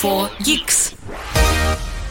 [0.00, 0.94] 4 Geeks.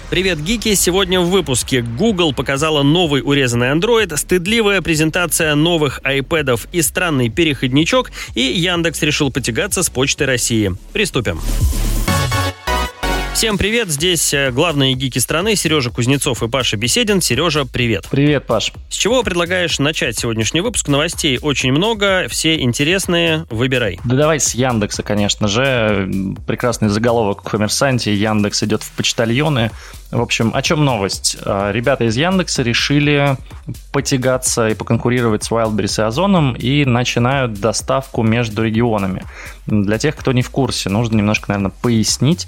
[0.10, 0.74] Привет, гики!
[0.74, 8.12] Сегодня в выпуске Google показала новый урезанный Android, стыдливая презентация новых iPadов и странный переходничок,
[8.34, 10.72] и Яндекс решил потягаться с Почтой России.
[10.94, 11.40] Приступим.
[13.36, 17.20] Всем привет, здесь э, главные гики страны Сережа Кузнецов и Паша Беседин.
[17.20, 18.06] Сережа, привет.
[18.10, 18.72] Привет, Паш.
[18.90, 20.88] С чего предлагаешь начать сегодняшний выпуск?
[20.88, 24.00] Новостей очень много, все интересные, выбирай.
[24.06, 26.10] Да давай с Яндекса, конечно же.
[26.48, 28.16] Прекрасный заголовок в «Коммерсанте».
[28.16, 29.70] Яндекс идет в почтальоны.
[30.16, 31.36] В общем, о чем новость?
[31.44, 33.36] А, ребята из Яндекса решили
[33.92, 39.24] потягаться и поконкурировать с Wildberries и Озоном и начинают доставку между регионами.
[39.68, 42.48] Для тех, кто не в курсе, нужно немножко, наверное, пояснить.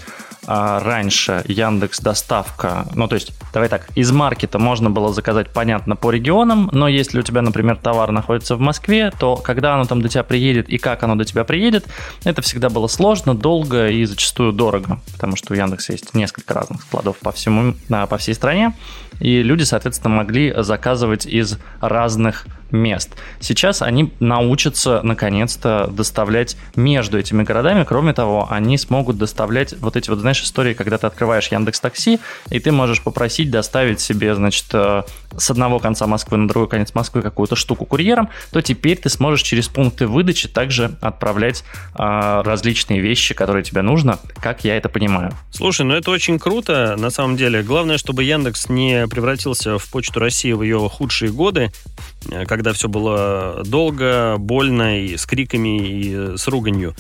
[0.50, 5.98] А, раньше Яндекс доставка, ну то есть, давай так, из маркета можно было заказать, понятно,
[5.98, 10.02] по регионам, но если у тебя, например, товар находится в Москве, то когда оно там
[10.02, 11.86] до тебя приедет и как оно до тебя приедет,
[12.24, 16.82] это всегда было сложно, долго и зачастую дорого, потому что у Яндекса есть несколько разных
[16.82, 17.57] складов по всему,
[17.90, 18.74] по всей стране,
[19.20, 23.12] и люди, соответственно, могли заказывать из разных мест.
[23.40, 27.84] Сейчас они научатся наконец-то доставлять между этими городами.
[27.84, 32.20] Кроме того, они смогут доставлять вот эти вот, знаешь, истории, когда ты открываешь Яндекс Такси,
[32.50, 35.04] и ты можешь попросить доставить себе, значит, э,
[35.38, 39.44] с одного конца Москвы на другой конец Москвы какую-то штуку курьером, то теперь ты сможешь
[39.44, 45.32] через пункты выдачи также отправлять а, различные вещи, которые тебе нужно, как я это понимаю.
[45.52, 47.64] Слушай, ну это очень круто, на самом деле.
[47.64, 51.72] Главное, чтобы Яндекс не превратился в Почту России в ее худшие годы,
[52.17, 52.17] э,
[52.48, 56.96] когда все было долго, больно, и с криками, и с руганью.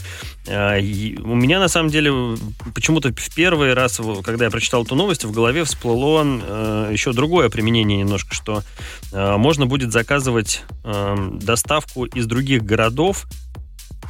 [0.50, 2.38] И у меня, на самом деле,
[2.74, 7.50] почему-то в первый раз, когда я прочитал эту новость, в голове всплыло э, еще другое
[7.50, 8.64] применение немножко, что
[9.12, 13.26] э, можно будет заказывать эм, доставку из других городов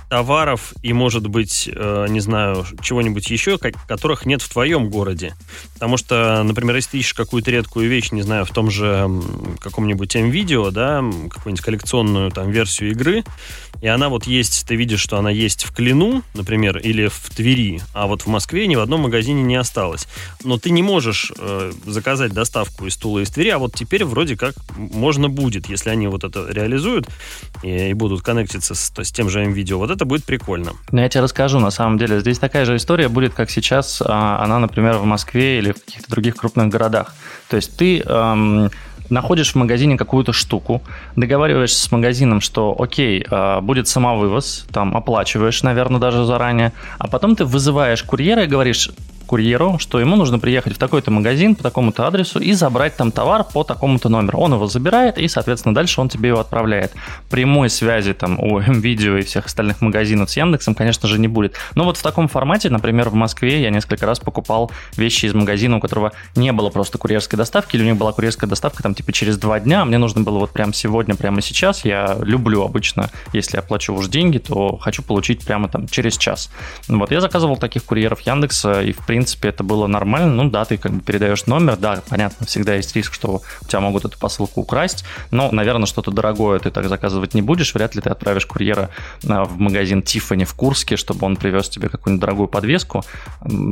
[0.09, 5.35] товаров и, может быть, э, не знаю, чего-нибудь еще, которых нет в твоем городе.
[5.73, 9.09] Потому что, например, если ты ищешь какую-то редкую вещь, не знаю, в том же
[9.59, 13.23] каком-нибудь М-видео, да, какую-нибудь коллекционную там версию игры,
[13.81, 17.81] и она вот есть, ты видишь, что она есть в Клину, например, или в Твери,
[17.93, 20.07] а вот в Москве ни в одном магазине не осталось.
[20.43, 24.35] Но ты не можешь э, заказать доставку из Тула из Твери, а вот теперь вроде
[24.35, 27.07] как можно будет, если они вот это реализуют
[27.61, 29.77] и, и будут коннектиться с, с тем же М-видео.
[29.77, 30.71] Вот это будет прикольно.
[30.91, 32.19] Ну, я тебе расскажу, на самом деле.
[32.19, 36.09] Здесь такая же история будет, как сейчас а, она, например, в Москве или в каких-то
[36.09, 37.13] других крупных городах.
[37.49, 38.01] То есть ты...
[38.01, 38.69] Эм,
[39.09, 40.81] находишь в магазине какую-то штуку,
[41.15, 47.35] договариваешься с магазином, что окей, а, будет самовывоз, там оплачиваешь, наверное, даже заранее, а потом
[47.35, 48.89] ты вызываешь курьера и говоришь,
[49.27, 53.43] курьеру, что ему нужно приехать в такой-то магазин по такому-то адресу и забрать там товар
[53.43, 54.39] по такому-то номеру.
[54.39, 56.93] Он его забирает, и, соответственно, дальше он тебе его отправляет.
[57.29, 61.55] Прямой связи там у МВидео и всех остальных магазинов с Яндексом, конечно же, не будет.
[61.75, 65.77] Но вот в таком формате, например, в Москве я несколько раз покупал вещи из магазина,
[65.77, 69.11] у которого не было просто курьерской доставки, или у них была курьерская доставка там типа
[69.11, 71.85] через два дня, а мне нужно было вот прямо сегодня, прямо сейчас.
[71.85, 76.49] Я люблю обычно, если я плачу уж деньги, то хочу получить прямо там через час.
[76.87, 80.31] Вот я заказывал таких курьеров Яндекса, и в принципе принципе, это было нормально.
[80.31, 83.79] Ну да, ты как бы передаешь номер, да, понятно, всегда есть риск, что у тебя
[83.79, 88.01] могут эту посылку украсть, но, наверное, что-то дорогое ты так заказывать не будешь, вряд ли
[88.01, 88.91] ты отправишь курьера
[89.27, 93.03] а, в магазин Тиффани в Курске, чтобы он привез тебе какую-нибудь дорогую подвеску,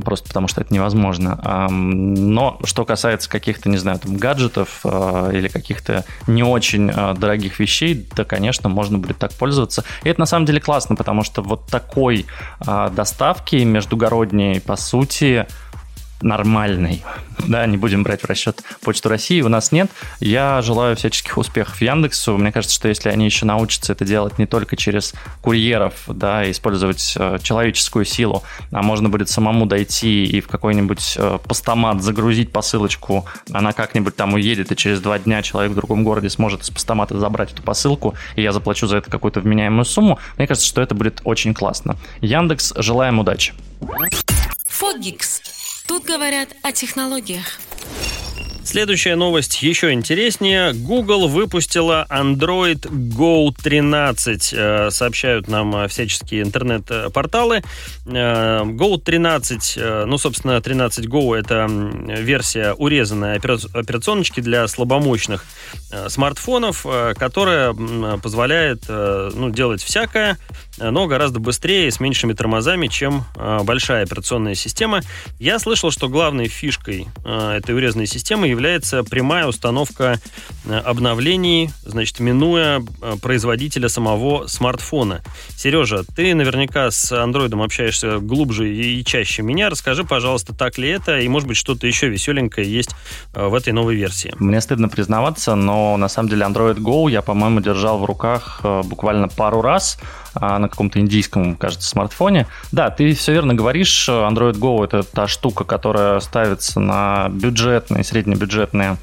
[0.03, 1.69] просто потому что это невозможно.
[1.69, 7.59] Но что касается каких-то, не знаю, там, гаджетов а, или каких-то не очень а, дорогих
[7.59, 9.83] вещей, да, конечно, можно будет так пользоваться.
[10.03, 12.25] И это на самом деле классно, потому что вот такой
[12.65, 15.34] доставки междугородней, по сути,
[16.21, 17.03] нормальной.
[17.47, 19.91] Да, не будем брать в расчет Почту России, у нас нет.
[20.19, 22.37] Я желаю всяческих успехов Яндексу.
[22.37, 27.15] Мне кажется, что если они еще научатся это делать не только через курьеров, да, использовать
[27.17, 33.25] э, человеческую силу, а можно будет самому дойти и в какой-нибудь э, постамат загрузить посылочку,
[33.51, 37.19] она как-нибудь там уедет, и через два дня человек в другом городе сможет из постамата
[37.19, 40.17] забрать эту посылку, и я заплачу за это какую-то вменяемую сумму.
[40.37, 41.97] Мне кажется, что это будет очень классно.
[42.21, 43.53] Яндекс, желаем удачи.
[44.75, 45.41] Фогикс.
[45.87, 47.61] Тут говорят о технологиях.
[48.65, 50.73] Следующая новость еще интереснее.
[50.73, 57.63] Google выпустила Android Go 13, э, сообщают нам э, всяческие интернет-порталы.
[58.07, 59.77] Э, Go 13,
[60.07, 61.67] ну, собственно, 13 Go это
[62.21, 65.45] версия урезанной операционочки для слабомощных
[66.07, 66.85] смартфонов,
[67.17, 67.73] которая
[68.17, 70.37] позволяет ну, делать всякое,
[70.77, 73.25] но гораздо быстрее с меньшими тормозами, чем
[73.63, 75.01] большая операционная система.
[75.39, 80.19] Я слышал, что главной фишкой этой урезанной системы является прямая установка
[80.65, 85.21] э, обновлений, значит, минуя э, производителя самого смартфона.
[85.55, 89.69] Сережа, ты наверняка с андроидом общаешься глубже и чаще меня.
[89.69, 92.91] Расскажи, пожалуйста, так ли это, и, может быть, что-то еще веселенькое есть
[93.33, 94.33] в этой новой версии.
[94.39, 99.27] Мне стыдно признаваться, но на самом деле Android Go я, по-моему, держал в руках буквально
[99.27, 99.99] пару раз
[100.39, 102.47] на каком-то индийском, кажется, смартфоне.
[102.71, 108.97] Да, ты все верно говоришь, Android Go это та штука, которая ставится на бюджетные, среднебюджетные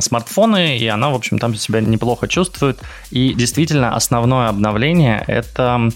[0.00, 2.80] смартфоны, и она, в общем, там себя неплохо чувствует.
[3.10, 5.90] И действительно, основное обновление— это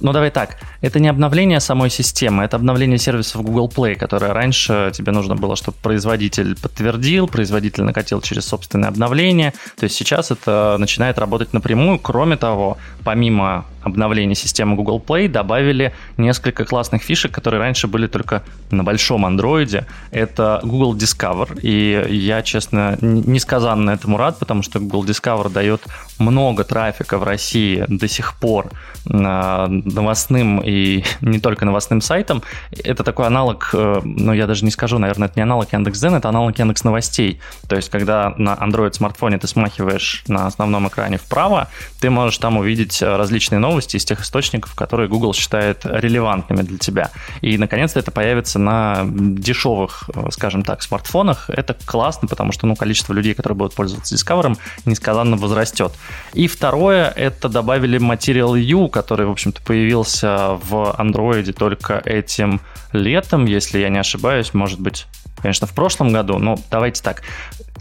[0.00, 0.56] ну, давай так.
[0.80, 5.56] Это не обновление самой системы, это обновление сервисов Google Play, которое раньше тебе нужно было,
[5.56, 9.52] чтобы производитель подтвердил, производитель накатил через собственное обновление.
[9.76, 11.98] То есть сейчас это начинает работать напрямую.
[11.98, 18.42] Кроме того, помимо обновления системы Google Play добавили несколько классных фишек, которые раньше были только
[18.70, 19.86] на большом андроиде.
[20.10, 25.82] Это Google Discover, и я, честно, несказанно этому рад, потому что Google Discover дает
[26.18, 28.70] много трафика в России до сих пор
[29.04, 32.42] новостным и не только новостным сайтам.
[32.84, 36.28] Это такой аналог, э, ну я даже не скажу, наверное, это не аналог Яндекс.Дзен, это
[36.28, 37.40] аналог Яндекс Новостей.
[37.68, 41.68] То есть, когда на Android смартфоне ты смахиваешь на основном экране вправо,
[42.00, 46.78] ты можешь там увидеть различные новости, новости из тех источников, которые Google считает релевантными для
[46.78, 47.10] тебя.
[47.40, 51.48] И, наконец-то, это появится на дешевых, э, скажем так, смартфонах.
[51.48, 55.92] Это классно, потому что ну, количество людей, которые будут пользоваться Discover, несказанно возрастет.
[56.34, 62.60] И второе, это добавили Material U, который, в общем-то, появился в Android только этим
[62.92, 65.06] летом, если я не ошибаюсь, может быть,
[65.40, 66.38] конечно, в прошлом году.
[66.38, 67.22] Но давайте так.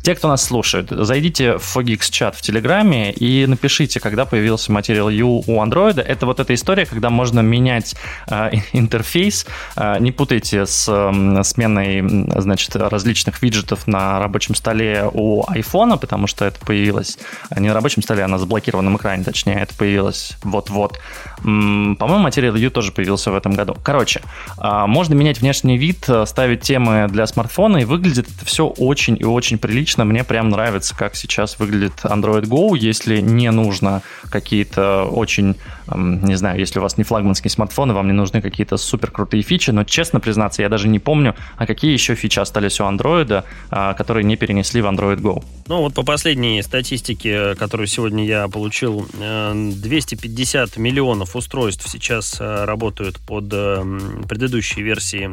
[0.02, 5.12] Те, кто нас слушает, зайдите в Fogix чат в Телеграме и напишите, когда появился Material
[5.14, 6.00] U у Android.
[6.00, 7.96] Это вот эта история, когда можно менять
[8.30, 9.46] э, интерфейс.
[9.76, 12.04] Э, не путайте с э, сменой
[12.40, 17.18] значит, различных виджетов на рабочем столе у iPhone, потому что это появилось
[17.56, 21.00] не на рабочем столе, а на заблокированном экране, точнее, это появилось вот-вот.
[21.38, 23.76] По-моему, Material U тоже появился в этом году.
[23.84, 24.22] Короче,
[24.58, 29.18] э, можно менять внешний вид, э, ставить темы для смартфона, и выглядит это все очень
[29.20, 34.02] и очень прилично лично мне прям нравится, как сейчас выглядит Android Go, если не нужно
[34.30, 35.56] какие-то очень,
[35.96, 39.72] не знаю, если у вас не флагманские смартфоны, вам не нужны какие-то супер крутые фичи,
[39.72, 43.94] но честно признаться, я даже не помню, а какие еще фичи остались у Android, а,
[43.94, 45.42] которые не перенесли в Android Go.
[45.68, 52.66] Ну вот по последней статистике, которую сегодня я получил, 250 э, миллионов устройств сейчас э,
[52.66, 53.84] работают под э,
[54.28, 55.30] предыдущей версии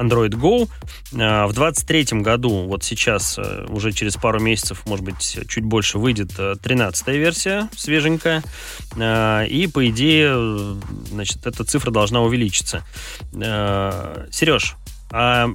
[0.00, 0.68] Android Go.
[1.14, 5.98] А, в 2023 году, вот сейчас, э, уже через пару месяцев, может быть, чуть больше,
[5.98, 6.32] выйдет
[6.62, 8.42] 13 версия, свеженькая.
[8.96, 10.78] А, и, по идее,
[11.10, 12.84] значит, эта цифра должна увеличиться.
[13.34, 14.76] А, Сереж,
[15.12, 15.48] а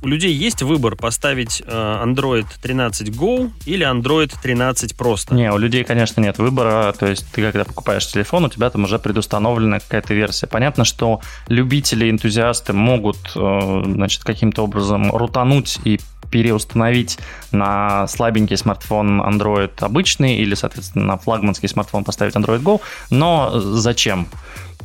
[0.00, 5.34] у людей есть выбор поставить э, Android 13 Go или Android 13 просто?
[5.34, 6.94] Не, у людей, конечно, нет выбора.
[6.98, 10.46] То есть ты, когда покупаешь телефон, у тебя там уже предустановлена какая-то версия.
[10.46, 15.98] Понятно, что любители, энтузиасты могут, э, значит, каким-то образом рутануть и
[16.30, 17.18] переустановить
[17.52, 22.80] на слабенький смартфон Android обычный или, соответственно, на флагманский смартфон поставить Android Go.
[23.10, 24.28] Но зачем?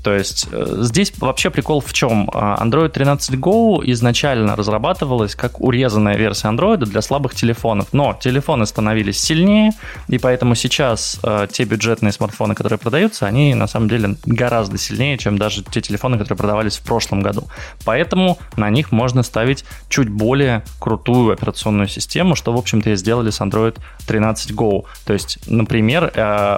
[0.04, 2.30] То есть э, здесь вообще прикол в чем?
[2.34, 8.66] А, Android 13 Go изначально разрабатывалась как урезанная версия Android для слабых телефонов, но телефоны
[8.66, 9.72] становились сильнее,
[10.10, 15.18] и поэтому сейчас э, те бюджетные смартфоны, которые продаются, они на самом деле гораздо сильнее,
[15.18, 17.48] чем даже те телефоны, которые продавались в прошлом году.
[17.86, 23.30] Поэтому на них можно ставить чуть более крутую операционную систему, что, в общем-то, и сделали
[23.30, 24.84] с Android 13 Go.
[25.06, 26.58] То есть, например, э,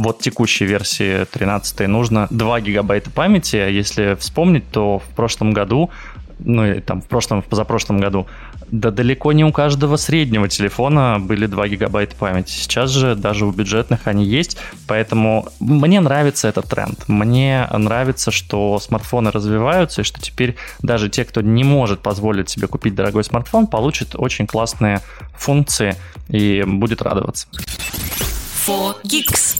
[0.00, 3.56] вот текущей версии 13 нужно 2 гигабайта памяти.
[3.56, 5.90] А если вспомнить, то в прошлом году,
[6.38, 8.26] ну и там в прошлом, в позапрошлом году,
[8.70, 12.50] да далеко не у каждого среднего телефона были 2 гигабайта памяти.
[12.50, 17.06] Сейчас же даже у бюджетных они есть, поэтому мне нравится этот тренд.
[17.06, 22.68] Мне нравится, что смартфоны развиваются, и что теперь даже те, кто не может позволить себе
[22.68, 25.00] купить дорогой смартфон, получат очень классные
[25.36, 25.94] функции
[26.28, 27.48] и будет радоваться.
[28.66, 29.56] 4Geeks.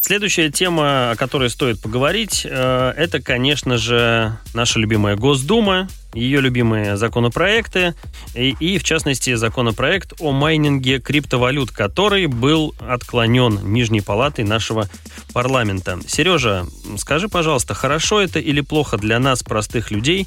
[0.00, 6.96] Следующая тема, о которой стоит поговорить, э, это, конечно же, наша любимая Госдума, ее любимые
[6.96, 7.94] законопроекты,
[8.34, 14.88] и, и, в частности, законопроект о майнинге криптовалют, который был отклонен Нижней палатой нашего
[15.32, 16.00] парламента.
[16.08, 16.66] Сережа,
[16.98, 20.26] скажи, пожалуйста, хорошо это или плохо для нас, простых людей,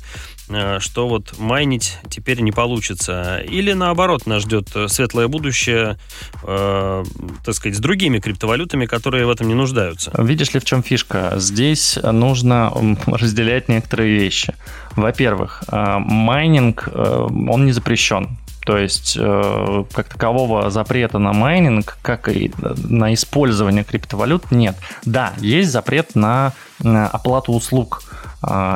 [0.79, 3.39] что вот майнить теперь не получится?
[3.39, 5.97] Или наоборот, нас ждет светлое будущее,
[6.43, 7.03] э,
[7.45, 10.11] так сказать, с другими криптовалютами, которые в этом не нуждаются?
[10.17, 11.33] Видишь ли, в чем фишка?
[11.37, 12.71] Здесь нужно
[13.05, 14.53] разделять некоторые вещи.
[14.95, 18.37] Во-первых, э, майнинг, э, он не запрещен.
[18.65, 24.77] То есть э, как такового запрета на майнинг, как и на использование криптовалют нет.
[25.03, 28.03] Да, есть запрет на оплату услуг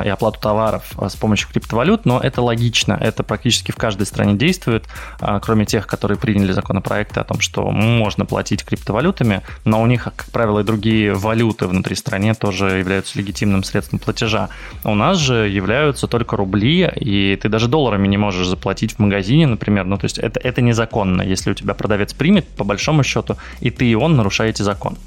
[0.05, 4.36] и оплату товаров а, с помощью криптовалют, но это логично, это практически в каждой стране
[4.36, 4.86] действует,
[5.19, 10.05] а, кроме тех, которые приняли законопроекты о том, что можно платить криптовалютами, но у них,
[10.05, 14.50] как правило, и другие валюты внутри страны тоже являются легитимным средством платежа.
[14.83, 19.47] У нас же являются только рубли, и ты даже долларами не можешь заплатить в магазине,
[19.47, 23.38] например, ну то есть это, это незаконно, если у тебя продавец примет, по большому счету,
[23.59, 24.97] и ты и он нарушаете закон.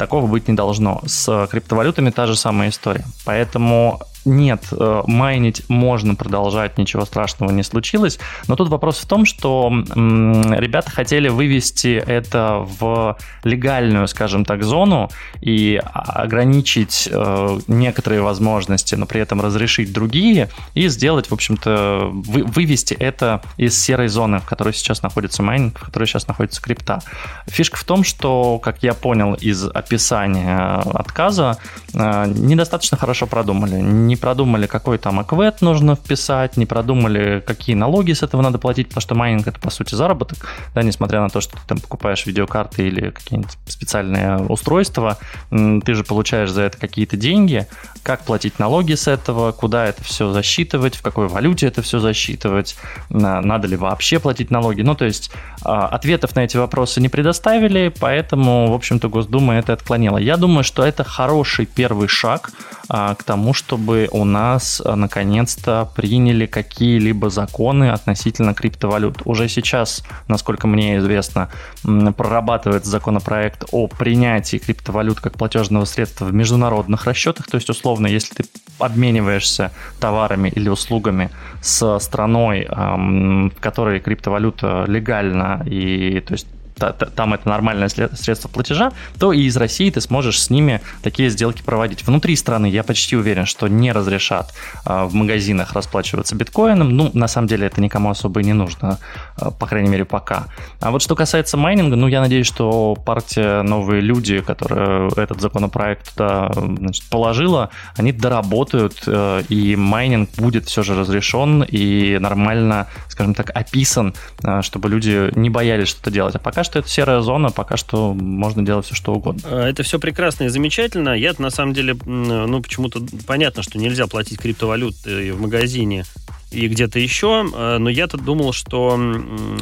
[0.00, 1.02] Такого быть не должно.
[1.06, 3.04] С криптовалютами та же самая история.
[3.26, 8.18] Поэтому нет, э, майнить можно продолжать, ничего страшного не случилось.
[8.48, 15.10] Но тут вопрос в том, что ребята хотели вывести это в легальную, скажем так, зону
[15.40, 22.94] и ограничить э, некоторые возможности, но при этом разрешить другие и сделать, в общем-то, вывести
[22.94, 27.00] это из серой зоны, в которой сейчас находится майнинг, в которой сейчас находится крипта.
[27.46, 31.58] Фишка в том, что, как я понял из описания отказа,
[31.94, 33.76] э, недостаточно хорошо продумали
[34.10, 38.88] не продумали, какой там аквет нужно вписать, не продумали, какие налоги с этого надо платить,
[38.88, 40.38] потому что майнинг это по сути заработок,
[40.74, 45.18] да, несмотря на то, что ты там покупаешь видеокарты или какие-нибудь специальные устройства,
[45.50, 47.66] ты же получаешь за это какие-то деньги,
[48.02, 52.76] как платить налоги с этого, куда это все засчитывать, в какой валюте это все засчитывать,
[53.08, 54.82] надо ли вообще платить налоги.
[54.82, 55.30] Ну, то есть
[55.62, 60.18] а, ответов на эти вопросы не предоставили, поэтому, в общем-то, Госдума это отклонила.
[60.18, 62.50] Я думаю, что это хороший первый шаг
[62.88, 69.22] а, к тому, чтобы у нас а, наконец-то приняли какие-либо законы относительно криптовалют.
[69.24, 71.48] Уже сейчас, насколько мне известно,
[71.82, 77.46] прорабатывается законопроект о принятии криптовалют как платежного средства в международных расчетах.
[77.46, 78.44] То есть, условно, если ты
[78.78, 81.30] обмениваешься товарами или услугами
[81.60, 86.46] с страной, в которой криптовалюта легальна, и то есть
[86.80, 91.62] там это нормальное средство платежа, то и из России ты сможешь с ними такие сделки
[91.62, 92.06] проводить.
[92.06, 94.52] Внутри страны я почти уверен, что не разрешат
[94.84, 96.96] а, в магазинах расплачиваться биткоином.
[96.96, 98.98] Ну, на самом деле это никому особо и не нужно,
[99.36, 100.46] а, по крайней мере, пока.
[100.80, 106.14] А вот что касается майнинга, ну, я надеюсь, что партия «Новые люди», которая этот законопроект
[106.14, 113.34] туда значит, положила, они доработают, э, и майнинг будет все же разрешен и нормально, скажем
[113.34, 116.34] так, описан, э, чтобы люди не боялись что-то делать.
[116.34, 119.42] А пока что это серая зона, пока что можно делать все, что угодно.
[119.44, 121.10] А, это все прекрасно и замечательно.
[121.10, 126.04] Я на самом деле, ну, почему-то понятно, что нельзя платить криптовалют в магазине
[126.50, 128.98] и где-то еще, а, но я-то думал, что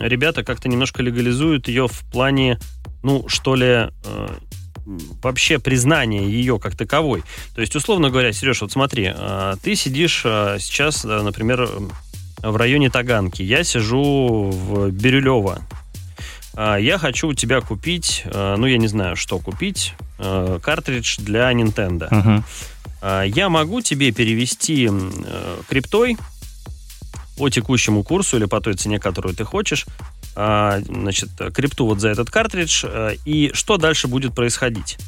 [0.00, 2.58] ребята как-то немножко легализуют ее в плане,
[3.02, 3.90] ну, что ли, а,
[5.22, 7.22] вообще признание ее как таковой.
[7.54, 9.12] То есть, условно говоря, Сереж, вот смотри,
[9.62, 11.68] ты сидишь сейчас, например,
[12.42, 15.78] в районе Таганки, я сижу в Бирюлево, а,
[16.58, 21.52] я хочу у тебя купить, а, ну, я не знаю, что купить, а, картридж для
[21.52, 22.10] Nintendo.
[22.10, 23.28] Uh-huh.
[23.28, 24.90] Я могу тебе перевести
[25.68, 26.16] криптой
[27.36, 29.86] по текущему курсу или по той цене, которую ты хочешь,
[30.34, 32.84] значит, крипту вот за этот картридж,
[33.24, 34.98] и что дальше будет происходить?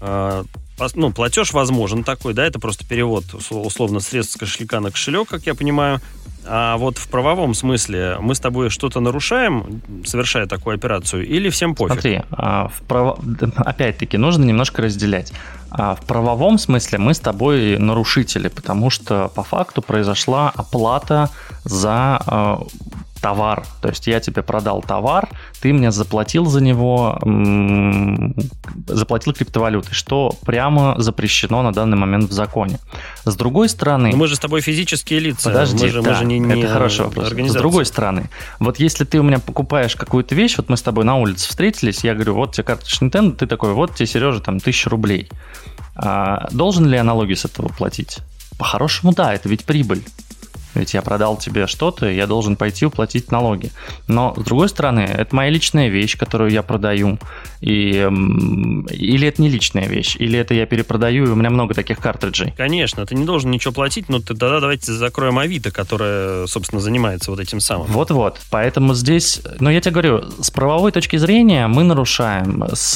[0.00, 5.44] Ну, платеж возможен такой, да, это просто перевод, условно, средств с кошелька на кошелек, как
[5.46, 6.00] я понимаю,
[6.46, 11.74] а вот в правовом смысле мы с тобой что-то нарушаем, совершая такую операцию, или всем
[11.74, 11.92] пофиг?
[11.92, 13.18] Смотри, а, в право...
[13.56, 15.32] опять-таки нужно немножко разделять.
[15.70, 21.30] А, в правовом смысле мы с тобой нарушители, потому что по факту произошла оплата
[21.64, 22.62] за а,
[23.24, 23.64] товар.
[23.80, 25.30] То есть я тебе продал товар,
[25.62, 27.18] ты мне заплатил за него,
[28.86, 32.78] заплатил криптовалютой, что прямо запрещено на данный момент в законе.
[33.24, 34.10] С другой стороны...
[34.10, 35.48] Но мы же с тобой физические лица.
[35.48, 37.30] Подожди, мы же, да, мы же не, не это хороший вопрос.
[37.30, 38.28] С другой стороны,
[38.58, 42.04] вот если ты у меня покупаешь какую-то вещь, вот мы с тобой на улице встретились,
[42.04, 45.30] я говорю, вот тебе карточка Nintendo, ты такой, вот тебе, Сережа, там, тысяча рублей.
[45.96, 48.18] А, должен ли я налоги с этого платить?
[48.58, 50.02] По-хорошему, да, это ведь прибыль.
[50.74, 53.70] Ведь я продал тебе что-то, я должен пойти уплатить налоги.
[54.08, 57.18] Но, с другой стороны, это моя личная вещь, которую я продаю.
[57.60, 57.90] И,
[58.90, 62.52] или это не личная вещь, или это я перепродаю, и у меня много таких картриджей.
[62.56, 67.40] Конечно, ты не должен ничего платить, но тогда давайте закроем Авито, которая, собственно, занимается вот
[67.40, 67.86] этим самым.
[67.88, 68.40] Вот-вот.
[68.50, 72.64] Поэтому здесь, но я тебе говорю, с правовой точки зрения мы нарушаем.
[72.72, 72.94] С,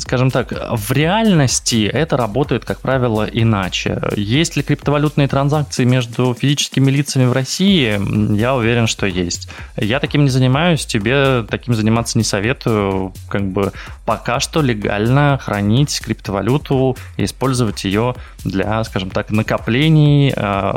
[0.00, 4.02] скажем так, в реальности это работает, как правило, иначе.
[4.16, 9.48] Есть ли криптовалютные транзакции между физическими физическими лицами в России, я уверен, что есть.
[9.76, 13.12] Я таким не занимаюсь, тебе таким заниматься не советую.
[13.28, 13.72] Как бы
[14.04, 20.72] пока что легально хранить криптовалюту и использовать ее для, скажем так, накоплений, э,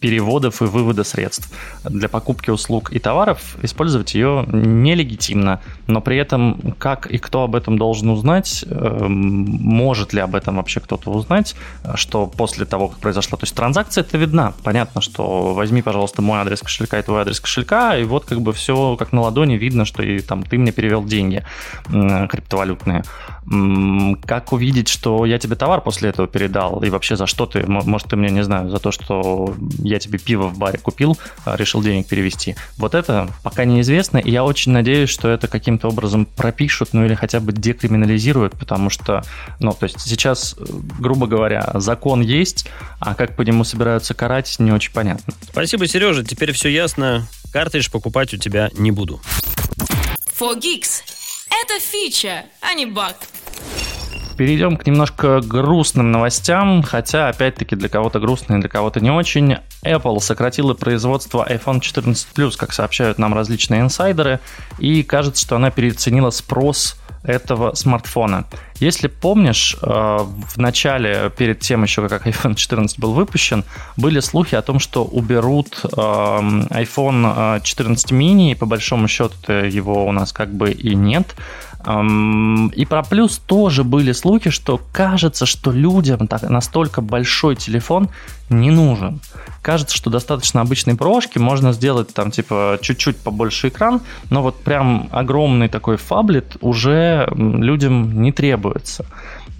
[0.00, 1.50] переводов и вывода средств.
[1.84, 7.56] Для покупки услуг и товаров использовать ее нелегитимно, но при этом как и кто об
[7.56, 11.56] этом должен узнать, э, может ли об этом вообще кто-то узнать,
[11.94, 16.38] что после того, как произошла, то есть транзакция это видна, понятно, что возьми, пожалуйста, мой
[16.38, 19.84] адрес кошелька и твой адрес кошелька, и вот как бы все как на ладони видно,
[19.84, 21.44] что и там ты мне перевел деньги
[21.88, 23.02] криптовалютные.
[24.26, 28.08] Как увидеть, что я тебе товар после этого передал, и вообще за что ты, может,
[28.08, 31.16] ты мне, не знаю, за то, что я тебе пиво в баре купил,
[31.46, 32.56] а, решил денег перевести.
[32.76, 37.14] Вот это пока неизвестно, и я очень надеюсь, что это каким-то образом пропишут, ну или
[37.14, 39.22] хотя бы декриминализируют, потому что,
[39.60, 42.66] ну, то есть сейчас, грубо говоря, закон есть,
[42.98, 45.32] а как по нему собираются карать, не очень понятно.
[45.42, 47.28] Спасибо, Сережа, теперь все ясно.
[47.52, 49.20] Картридж покупать у тебя не буду.
[50.38, 51.02] 4Geeks.
[51.48, 53.16] Это фича, а не баг.
[54.38, 59.56] Перейдем к немножко грустным новостям, хотя, опять-таки, для кого-то грустно для кого-то не очень.
[59.82, 64.38] Apple сократила производство iPhone 14 Plus, как сообщают нам различные инсайдеры,
[64.78, 68.44] и кажется, что она переоценила спрос этого смартфона.
[68.76, 73.64] Если помнишь, э, в начале, перед тем еще, как iPhone 14 был выпущен,
[73.96, 80.06] были слухи о том, что уберут э, iPhone 14 mini, и по большому счету его
[80.06, 81.34] у нас как бы и нет.
[81.88, 88.10] И про плюс тоже были слухи, что кажется, что людям так, настолько большой телефон
[88.50, 89.20] не нужен.
[89.62, 95.08] Кажется, что достаточно обычной прошки, можно сделать там типа чуть-чуть побольше экран, но вот прям
[95.12, 99.06] огромный такой фаблет уже людям не требуется.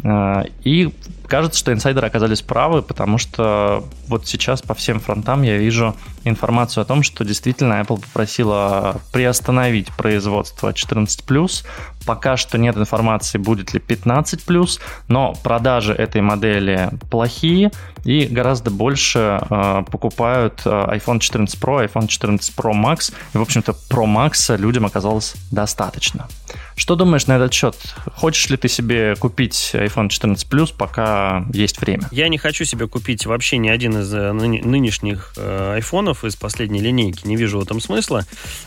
[0.05, 0.93] А, и
[1.29, 5.95] кажется, что инсайдеры оказались правы, потому что вот сейчас по всем фронтам я вижу
[6.25, 11.65] информацию о том, что действительно Apple попросила приостановить производство 14+.
[12.07, 17.71] Пока что нет информации, будет ли 15+, но продажи этой модели плохие,
[18.05, 23.43] и гораздо больше э, покупают э, iPhone 14 Pro, iPhone 14 Pro Max, и, в
[23.43, 26.29] общем-то, Pro Max людям оказалось достаточно.
[26.77, 27.77] Что думаешь на этот счет?
[28.15, 31.18] Хочешь ли ты себе купить iPhone 14 Plus, пока
[31.53, 32.09] есть время?
[32.11, 36.81] Я не хочу себе купить вообще ни один из э, нынешних э, айфонов из последней
[36.81, 37.27] линейки.
[37.27, 38.25] Не вижу в этом смысла.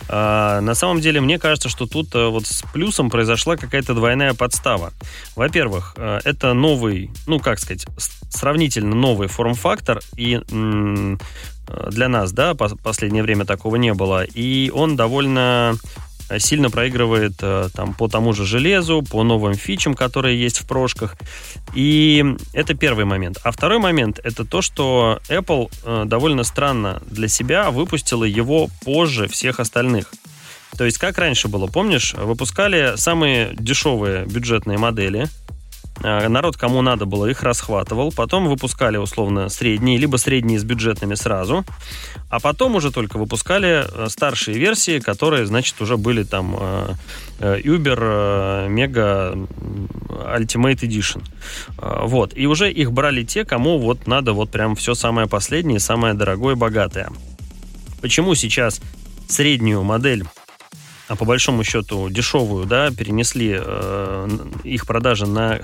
[0.07, 4.33] А, на самом деле, мне кажется, что тут э, вот с плюсом произошла какая-то двойная
[4.33, 4.93] подстава.
[5.35, 7.85] Во-первых, это новый, ну, как сказать,
[8.29, 10.41] сравнительно новый форм-фактор, и
[11.89, 14.23] для нас, да, по последнее время такого не было.
[14.23, 15.75] И он довольно Э,
[16.39, 21.15] сильно проигрывает э, там по тому же железу, по новым фичам, которые есть в прошках.
[21.75, 23.37] И это первый момент.
[23.43, 29.27] А второй момент это то, что Apple э, довольно странно для себя выпустила его позже
[29.27, 30.11] всех остальных.
[30.77, 35.50] То есть, как раньше было, помнишь, выпускали самые дешевые бюджетные модели, Э,
[36.01, 38.11] народ, кому надо было, их расхватывал.
[38.11, 41.65] Потом выпускали условно средние, либо средние с бюджетными сразу.
[42.29, 46.93] А потом уже только выпускали э, старшие версии, которые, значит, уже были там э,
[47.39, 49.47] Uber Mega
[50.07, 51.23] Ultimate Edition.
[51.77, 52.33] Вот.
[52.35, 56.55] И уже их брали те, кому вот надо вот прям все самое последнее, самое дорогое,
[56.55, 57.09] богатое.
[58.01, 58.81] Почему сейчас
[59.27, 60.25] среднюю модель
[61.11, 64.29] а по большому счету дешевую, да, перенесли э,
[64.63, 65.59] их продажи на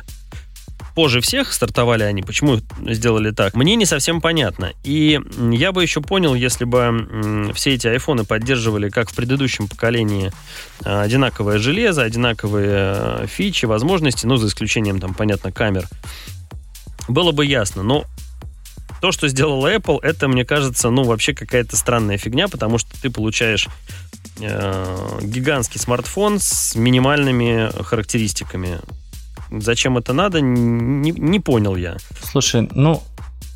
[0.98, 2.24] позже всех стартовали они.
[2.24, 2.58] Почему
[2.88, 3.54] сделали так?
[3.54, 4.74] Мне не совсем понятно.
[4.84, 5.20] И
[5.52, 10.32] я бы еще понял, если бы все эти айфоны поддерживали, как в предыдущем поколении,
[10.84, 15.88] э, одинаковое железо, одинаковые э, фичи, возможности, ну, за исключением, там, понятно, камер.
[17.08, 17.84] Было бы ясно.
[17.84, 18.06] Но
[19.00, 23.12] то, что сделала Apple, это, мне кажется, ну, вообще какая-то странная фигня, потому что ты
[23.12, 23.68] получаешь
[24.42, 28.80] э, гигантский смартфон с минимальными характеристиками.
[29.52, 31.98] Зачем это надо, не, не понял я.
[32.22, 33.02] Слушай, ну,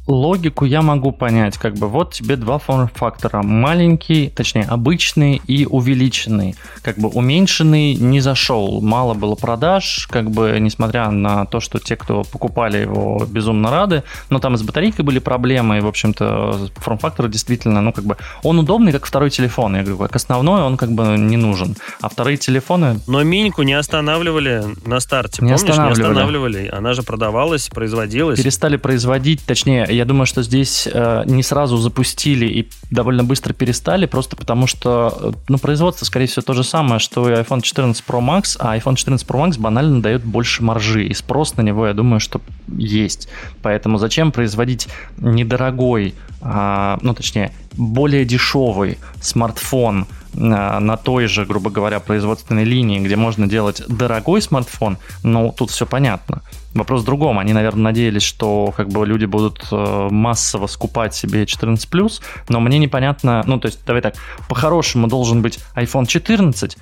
[0.08, 1.58] логику я могу понять.
[1.58, 3.42] Как бы вот тебе два форм-фактора.
[3.44, 6.56] Маленький, точнее, обычный и увеличенный.
[6.82, 8.82] Как бы уменьшенный не зашел.
[8.82, 14.04] Мало было продаж, как бы, несмотря на то, что те, кто покупали его, безумно рады.
[14.30, 15.78] Но там с батарейкой были проблемы.
[15.78, 19.76] И, в общем-то, форм-фактор действительно, ну, как бы, он удобный, как второй телефон.
[19.76, 21.76] Я говорю, как основной он как бы не нужен.
[22.02, 23.00] А вторые телефоны...
[23.08, 25.44] Но Миньку не останавливали на старте.
[25.44, 26.02] Не Помнишь, останавливали.
[26.02, 26.70] не останавливали.
[26.72, 28.40] Она же продавалась, производилась.
[28.40, 34.06] Перестали производить, точнее, я думаю, что здесь э, не сразу запустили и довольно быстро перестали,
[34.06, 38.04] просто потому что э, ну, производство, скорее всего, то же самое, что и iPhone 14
[38.06, 41.88] Pro Max, а iPhone 14 Pro Max банально дает больше маржи, и спрос на него,
[41.88, 43.28] я думаю, что есть.
[43.62, 51.70] Поэтому зачем производить недорогой, а, ну, точнее, более дешевый смартфон на, на той же, грубо
[51.70, 56.42] говоря, производственной линии, где можно делать дорогой смартфон, ну, тут все понятно.
[56.74, 57.40] Вопрос в другом.
[57.40, 62.80] Они, наверное, надеялись, что как бы люди будут э, массово скупать себе 14+, но мне
[62.80, 64.16] непонятно, ну, то есть, давай так,
[64.48, 66.78] по-хорошему должен быть iPhone 14,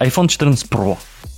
[0.00, 0.96] iPhone 14 Pro.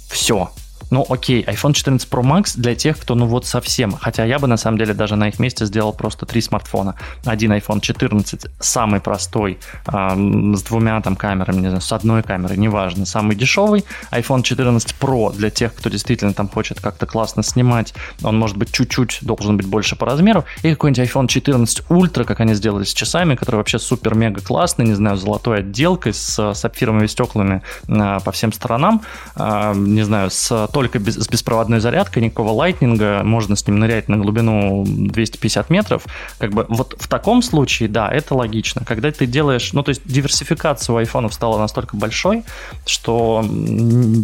[0.08, 0.50] Все.
[0.90, 3.92] Ну, окей, iPhone 14 Pro Max для тех, кто, ну вот совсем.
[3.92, 6.96] Хотя я бы, на самом деле, даже на их месте сделал просто три смартфона.
[7.24, 12.56] Один iPhone 14, самый простой, эм, с двумя там камерами, не знаю, с одной камерой,
[12.56, 13.84] неважно, самый дешевый.
[14.10, 17.94] iPhone 14 Pro для тех, кто действительно там хочет как-то классно снимать.
[18.22, 20.44] Он, может быть, чуть-чуть должен быть больше по размеру.
[20.62, 24.94] И какой-нибудь iPhone 14 Ultra, как они сделали с часами, который вообще супер-мега классный, не
[24.94, 29.02] знаю, золотой отделкой, с сапфировыми стеклами э, по всем сторонам.
[29.36, 34.08] Э, не знаю, с только без, с беспроводной зарядкой, никакого лайтнинга, можно с ним нырять
[34.08, 36.06] на глубину 250 метров.
[36.38, 38.82] Как бы вот в таком случае, да, это логично.
[38.82, 42.44] Когда ты делаешь, ну, то есть диверсификация у айфонов стала настолько большой,
[42.86, 43.44] что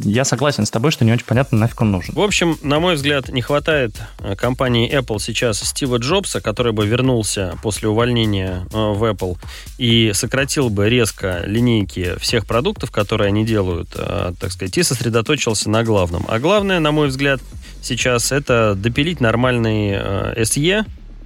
[0.05, 2.15] я согласен с тобой, что не очень понятно, нафиг он нужен.
[2.15, 6.87] В общем, на мой взгляд, не хватает э, компании Apple сейчас Стива Джобса, который бы
[6.87, 9.37] вернулся после увольнения э, в Apple
[9.77, 15.69] и сократил бы резко линейки всех продуктов, которые они делают, э, так сказать, и сосредоточился
[15.69, 16.25] на главном.
[16.29, 17.41] А главное, на мой взгляд,
[17.83, 20.85] сейчас это допилить нормальный э, SE,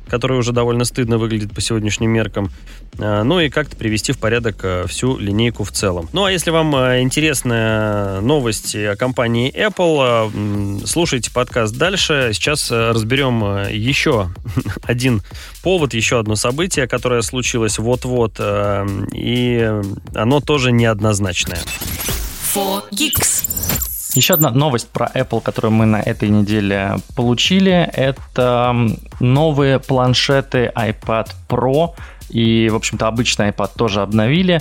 [0.08, 2.50] который уже довольно стыдно выглядит по сегодняшним меркам,
[2.98, 6.08] э, ну и как-то привести в порядок э, всю линейку в целом.
[6.14, 12.30] Ну а если вам э, интересны новости о компании Apple, слушайте подкаст дальше.
[12.32, 14.30] Сейчас разберем еще
[14.84, 15.20] один
[15.62, 18.40] повод, еще одно событие, которое случилось вот-вот,
[19.12, 19.70] и
[20.14, 21.60] оно тоже неоднозначное.
[22.54, 23.89] For Geeks.
[24.14, 28.74] Еще одна новость про Apple, которую мы на этой неделе получили, это
[29.20, 31.94] новые планшеты iPad Pro
[32.28, 34.60] и, в общем-то, обычный iPad тоже обновили.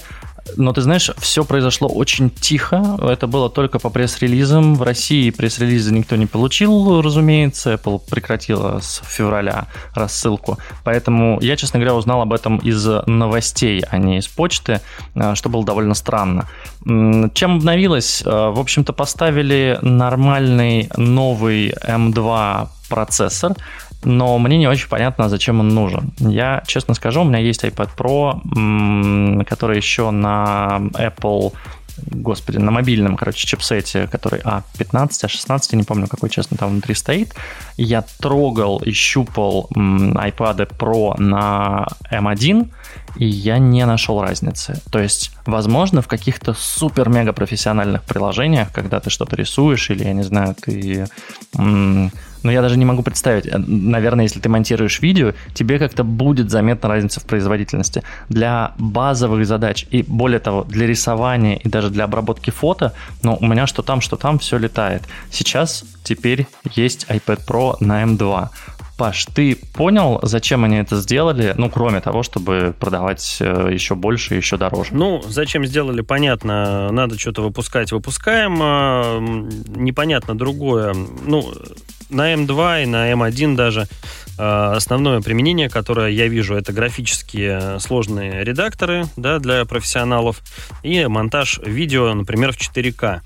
[0.56, 2.98] Но ты знаешь, все произошло очень тихо.
[3.02, 4.76] Это было только по пресс-релизам.
[4.76, 7.74] В России пресс-релизы никто не получил, разумеется.
[7.74, 10.58] Apple прекратила с февраля рассылку.
[10.84, 14.82] Поэтому я, честно говоря, узнал об этом из новостей, а не из почты,
[15.16, 16.48] а, что было довольно странно.
[16.86, 18.24] Чем обновилось?
[18.26, 23.56] А, в общем-то, поставили нормальный новый M2 процессор,
[24.04, 26.14] но мне не очень понятно, зачем он нужен.
[26.20, 31.54] Я, честно скажу, у меня есть iPad Pro, который еще на Apple
[32.12, 37.34] господи, на мобильном, короче, чипсете, который А15, А16, не помню, какой, честно, там внутри стоит.
[37.78, 42.70] Я трогал и щупал iPad Pro на M1,
[43.18, 44.82] и я не нашел разницы.
[44.92, 50.24] То есть, возможно, в каких-то супер-мега профессиональных приложениях, когда ты что-то рисуешь, или, я не
[50.24, 51.08] знаю, ты
[52.44, 53.48] но я даже не могу представить.
[53.48, 58.04] Э, наверное, если ты монтируешь видео, тебе как-то будет заметна разница в производительности.
[58.30, 63.46] Для базовых задач и, более того, для рисования и даже для обработки фото, ну, у
[63.46, 65.04] меня что там, что там, все летает.
[65.32, 68.50] Сейчас теперь есть iPad Pro на M2.
[69.00, 71.54] Паш, ты понял, зачем они это сделали?
[71.58, 74.90] Ну, кроме того, чтобы продавать э, еще больше еще дороже.
[74.92, 76.92] Ну, зачем сделали, понятно.
[76.92, 78.60] Надо что-то выпускать, выпускаем.
[78.62, 80.94] А, непонятно другое.
[81.26, 81.50] Ну,
[82.10, 83.88] на M2 и на M1 даже
[84.38, 90.42] э, основное применение, которое я вижу, это графические сложные редакторы да, для профессионалов
[90.84, 93.22] и монтаж видео, например, в 4К.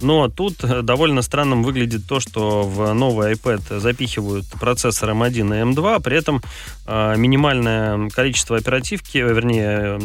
[0.00, 5.72] Но тут э, довольно странным выглядит то, что в новый iPad запихивают процессор M1 и
[5.72, 6.42] M2, а при этом
[6.86, 10.00] э, минимальное количество оперативки, э, вернее,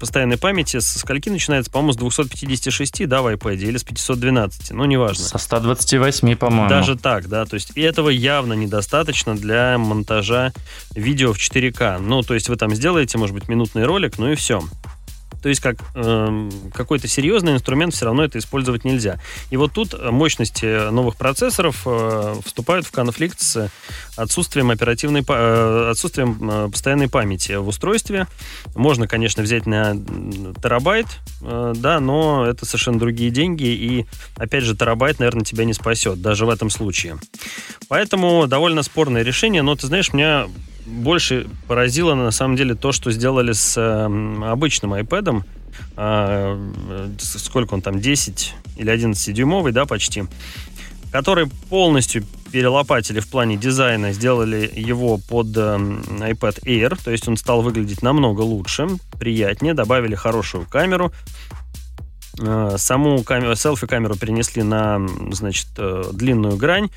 [0.00, 4.84] постоянной памяти со скольки начинается, по-моему, с 256, да, в iPad, или с 512, ну,
[4.84, 5.24] неважно.
[5.24, 6.68] Со 128, по-моему.
[6.68, 10.52] Даже так, да, то есть и этого явно недостаточно для монтажа
[10.94, 11.98] видео в 4К.
[11.98, 14.62] Ну, то есть вы там сделаете, может быть, минутный ролик, ну и все.
[15.42, 19.20] То есть как э, какой-то серьезный инструмент все равно это использовать нельзя.
[19.50, 23.70] И вот тут мощности новых процессоров э, вступают в конфликт с
[24.16, 28.26] отсутствием оперативной, э, отсутствием э, постоянной памяти в устройстве.
[28.74, 29.94] Можно, конечно, взять на
[30.60, 31.06] терабайт,
[31.42, 36.20] э, да, но это совершенно другие деньги, и, опять же, терабайт, наверное, тебя не спасет,
[36.20, 37.18] даже в этом случае.
[37.88, 40.48] Поэтому довольно спорное решение, но, ты знаешь, меня
[40.86, 45.44] больше поразило на самом деле то, что сделали с э, обычным iPad.
[45.96, 46.58] Э,
[47.18, 50.24] сколько он там, 10 или 11 дюймовый, да, почти.
[51.12, 57.36] Который полностью перелопатили в плане дизайна, сделали его под э, iPad Air, то есть он
[57.36, 61.12] стал выглядеть намного лучше, приятнее, добавили хорошую камеру,
[62.38, 65.00] Э, саму камеру, селфи-камеру перенесли на,
[65.32, 66.90] значит, э, длинную грань.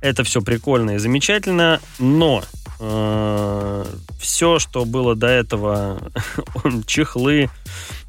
[0.00, 2.44] Это все прикольно и замечательно, но
[4.24, 6.00] все, что было до этого,
[6.86, 7.50] чехлы,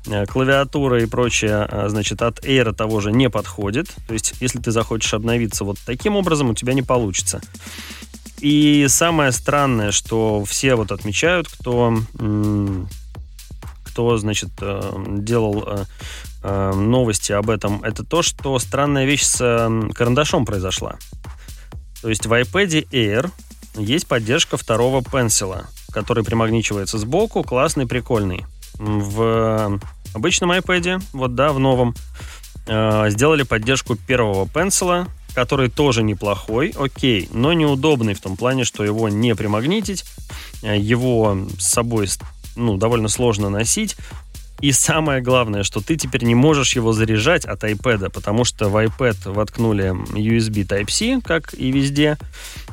[0.07, 3.93] э, клавиатура и прочее, а, значит, от Air того же не подходит.
[4.07, 7.41] То есть, если ты захочешь обновиться вот таким образом, у тебя не получится.
[8.39, 11.97] И самое странное, что все вот отмечают, кто,
[13.83, 15.85] кто значит, э, делал
[16.43, 19.37] новости об этом, это то, что странная вещь с
[19.95, 20.97] карандашом произошла.
[22.03, 23.31] То есть в iPad Air
[23.77, 28.45] есть поддержка второго пенсила, который примагничивается сбоку, классный, прикольный.
[28.77, 29.79] В
[30.13, 31.95] обычном iPad, вот да, в новом,
[32.67, 38.83] э, сделали поддержку первого пенсила, который тоже неплохой, окей, но неудобный в том плане, что
[38.83, 40.05] его не примагнитить,
[40.63, 42.07] э, его с собой
[42.55, 43.97] ну, довольно сложно носить,
[44.61, 48.83] и самое главное, что ты теперь не можешь его заряжать от iPad, потому что в
[48.83, 52.17] iPad воткнули USB Type-C, как и везде,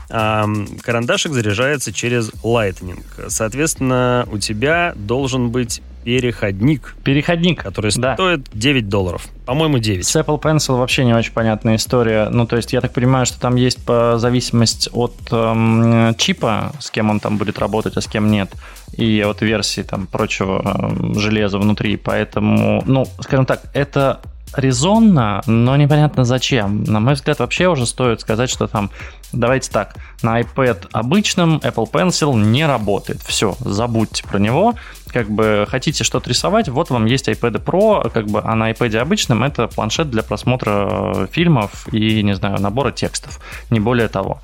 [0.08, 0.46] а
[0.82, 3.02] карандашик заряжается через Lightning.
[3.28, 6.94] Соответственно, у тебя должен быть переходник.
[7.04, 7.62] Переходник.
[7.62, 8.14] Который да.
[8.14, 9.28] стоит 9 долларов.
[9.46, 10.06] По-моему, 9.
[10.06, 12.28] С Apple Pencil вообще не очень понятная история.
[12.30, 16.90] Ну, то есть, я так понимаю, что там есть по зависимость от эм, чипа, с
[16.90, 18.52] кем он там будет работать, а с кем нет.
[18.96, 21.96] И от версии там прочего эм, железа внутри.
[21.96, 24.20] Поэтому, ну, скажем так, это
[24.56, 26.84] резонно, но непонятно зачем.
[26.84, 28.90] На мой взгляд, вообще уже стоит сказать, что там,
[29.32, 33.20] давайте так, на iPad обычном Apple Pencil не работает.
[33.22, 34.74] Все, забудьте про него.
[35.08, 38.96] Как бы хотите что-то рисовать, вот вам есть iPad Pro, как бы, а на iPad
[38.98, 43.40] обычном это планшет для просмотра э, фильмов и, не знаю, набора текстов.
[43.70, 44.40] Не более того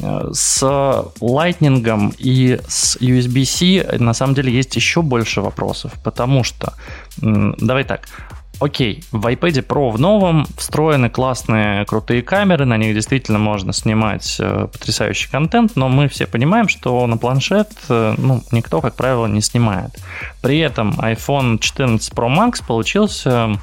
[0.00, 0.62] э, с
[1.20, 6.74] Lightning и с USB-C на самом деле есть еще больше вопросов, потому что,
[7.20, 8.08] давай так,
[8.60, 14.36] Окей, в iPad Pro в новом встроены классные крутые камеры, на них действительно можно снимать
[14.38, 19.26] э, потрясающий контент, но мы все понимаем, что на планшет э, ну, никто, как правило,
[19.26, 19.90] не снимает.
[20.40, 23.58] При этом iPhone 14 Pro Max получился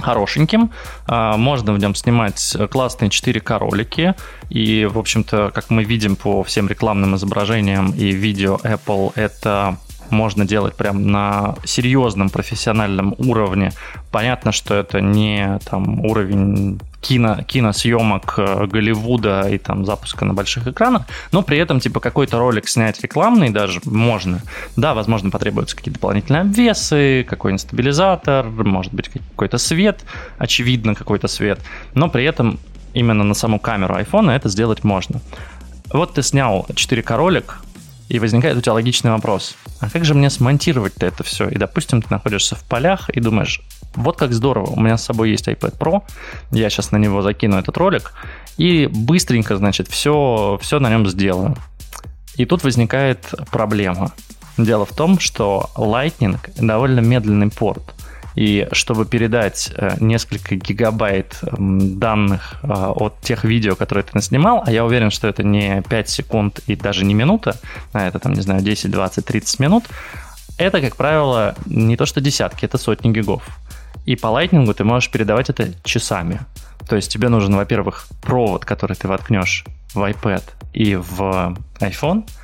[0.00, 0.70] хорошеньким.
[1.06, 4.14] А, можно в нем снимать классные 4К ролики.
[4.48, 9.78] И, в общем-то, как мы видим по всем рекламным изображениям и видео Apple, это
[10.10, 13.72] можно делать прям на серьезном профессиональном уровне.
[14.10, 20.66] Понятно, что это не там уровень кино, киносъемок э, Голливуда и там запуска на больших
[20.66, 24.40] экранах, но при этом типа какой-то ролик снять рекламный даже можно.
[24.76, 30.04] Да, возможно, потребуются какие-то дополнительные обвесы, какой-нибудь стабилизатор, может быть какой-то свет,
[30.38, 31.60] очевидно какой-то свет,
[31.94, 32.58] но при этом
[32.94, 35.20] именно на саму камеру iPhone это сделать можно.
[35.90, 37.60] Вот ты снял 4К ролик,
[38.08, 39.54] и возникает у тебя логичный вопрос.
[39.80, 41.48] А как же мне смонтировать-то это все?
[41.48, 43.60] И, допустим, ты находишься в полях и думаешь,
[43.94, 46.02] вот как здорово, у меня с собой есть iPad Pro,
[46.50, 48.12] я сейчас на него закину этот ролик,
[48.56, 51.56] и быстренько, значит, все, все на нем сделаю.
[52.36, 54.12] И тут возникает проблема.
[54.56, 57.94] Дело в том, что Lightning довольно медленный порт.
[58.34, 64.70] И чтобы передать э, несколько гигабайт данных э, от тех видео, которые ты наснимал, а
[64.70, 67.56] я уверен, что это не 5 секунд и даже не минута,
[67.92, 69.84] а это там, не знаю, 10, 20, 30 минут,
[70.56, 73.42] это, как правило, не то что десятки, это сотни гигов.
[74.06, 76.40] И по Lightning ты можешь передавать это часами.
[76.88, 79.64] То есть тебе нужен, во-первых, провод, который ты воткнешь
[79.94, 82.24] в iPad и в iPhone–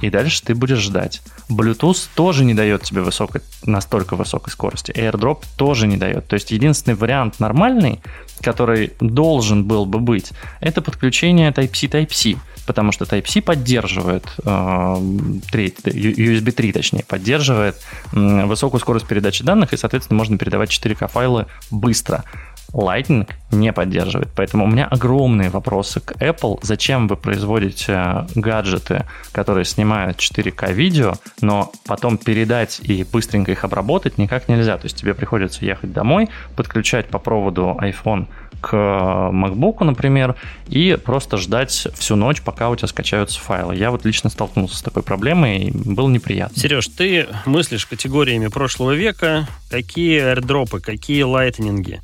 [0.00, 1.22] и дальше ты будешь ждать.
[1.48, 4.92] Bluetooth тоже не дает тебе высокой, настолько высокой скорости.
[4.92, 6.26] AirDrop тоже не дает.
[6.26, 8.00] То есть единственный вариант нормальный,
[8.40, 14.96] который должен был бы быть, это подключение Type-C Type-C, потому что Type-C поддерживает э,
[15.52, 17.76] 3, USB 3, точнее, поддерживает
[18.12, 22.24] э, высокую скорость передачи данных, и, соответственно, можно передавать 4К файлы быстро.
[22.74, 24.28] Lightning не поддерживает.
[24.34, 26.58] Поэтому у меня огромные вопросы к Apple.
[26.62, 33.64] Зачем вы производите э, гаджеты, которые снимают 4К видео, но потом передать и быстренько их
[33.64, 34.76] обработать никак нельзя.
[34.76, 38.26] То есть тебе приходится ехать домой, подключать по проводу iPhone
[38.60, 40.36] к MacBook, например,
[40.68, 43.76] и просто ждать всю ночь, пока у тебя скачаются файлы.
[43.76, 46.56] Я вот лично столкнулся с такой проблемой, и было неприятно.
[46.58, 52.00] Сереж, ты мыслишь категориями прошлого века, какие airdropы, какие лайтнинги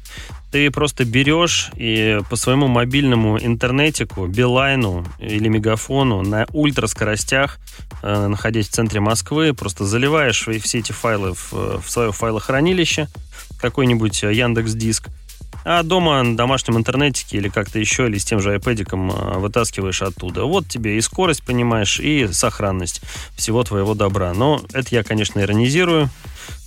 [0.50, 7.58] ты просто берешь и по своему мобильному интернетику, Билайну или Мегафону на ультраскоростях,
[8.02, 13.08] э, находясь в центре Москвы, просто заливаешь все эти файлы в, в свое файлохранилище,
[13.60, 15.08] какой-нибудь Яндекс Диск,
[15.64, 20.02] а дома на домашнем интернетике или как-то еще, или с тем же iPad э, вытаскиваешь
[20.02, 20.44] оттуда.
[20.44, 23.02] Вот тебе и скорость, понимаешь, и сохранность
[23.36, 24.32] всего твоего добра.
[24.34, 26.08] Но это я, конечно, иронизирую,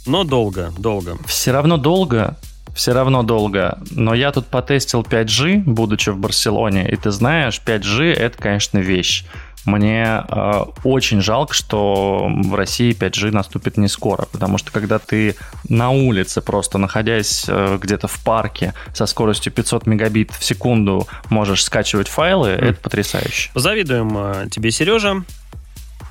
[0.06, 1.18] но долго, долго.
[1.26, 2.38] Все равно долго,
[2.74, 3.80] все равно долго.
[3.92, 9.26] Но я тут потестил 5G, будучи в Барселоне, и ты знаешь, 5G это, конечно, вещь.
[9.66, 15.36] Мне э, очень жалко, что в России 5G наступит не скоро, потому что когда ты
[15.70, 21.64] на улице, просто находясь э, где-то в парке со скоростью 500 мегабит в секунду, можешь
[21.64, 22.72] скачивать файлы, mm.
[22.72, 23.52] это потрясающе.
[23.56, 25.24] Завидуем э, тебе, Сережа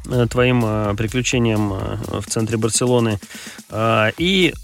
[0.06, 1.74] э, твоим э, приключениям
[2.08, 3.18] в центре Барселоны.
[4.16, 4.54] И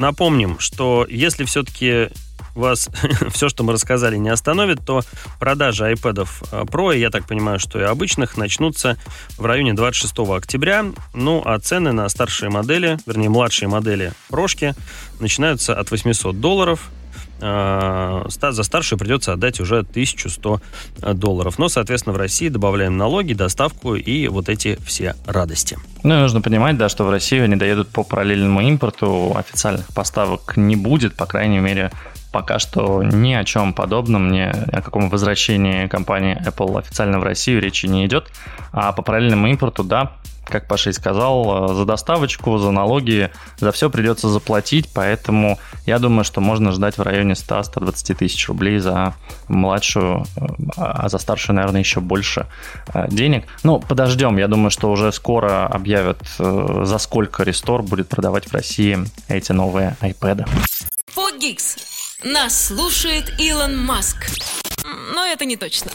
[0.00, 2.08] напомним, что если все-таки
[2.54, 2.90] вас
[3.30, 5.02] все, что мы рассказали, не остановит, то
[5.38, 6.26] продажи iPad
[6.66, 8.96] Pro, я так понимаю, что и обычных, начнутся
[9.38, 10.86] в районе 26 октября.
[11.14, 14.74] Ну, а цены на старшие модели, вернее, младшие модели прошки
[15.20, 16.99] начинаются от 800 долларов, а,
[17.40, 20.60] за старшую придется отдать уже 1100
[21.14, 21.58] долларов.
[21.58, 25.78] Но, соответственно, в России добавляем налоги, доставку и вот эти все радости.
[26.02, 30.56] Ну, и нужно понимать, да, что в Россию они доедут по параллельному импорту, официальных поставок
[30.56, 31.90] не будет, по крайней мере,
[32.32, 37.60] пока что ни о чем подобном, ни о каком возвращении компании Apple официально в Россию
[37.60, 38.30] речи не идет.
[38.72, 40.12] А по параллельному импорту, да,
[40.50, 46.24] как Паша и сказал, за доставочку, за налоги, за все придется заплатить, поэтому я думаю,
[46.24, 49.14] что можно ждать в районе 100-120 тысяч рублей за
[49.48, 50.26] младшую,
[50.76, 52.46] а за старшую, наверное, еще больше
[52.92, 53.44] э, денег.
[53.62, 58.52] Ну, подождем, я думаю, что уже скоро объявят, э, за сколько Restore будет продавать в
[58.52, 60.48] России эти новые iPad.
[62.24, 64.26] Нас слушает Илон Маск.
[65.14, 65.90] Но это не точно.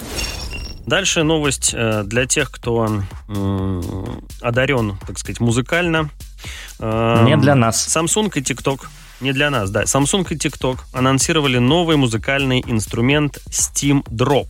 [0.88, 3.04] Дальше новость э, для тех, кто
[4.42, 6.10] одарен, так сказать, музыкально.
[6.80, 7.88] Не для нас.
[7.88, 8.82] Samsung и TikTok.
[9.22, 9.84] Не для нас, да.
[9.84, 14.50] Samsung и TikTok анонсировали новый музыкальный инструмент Steam Drop.